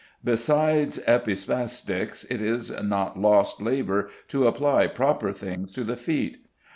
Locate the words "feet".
5.95-6.39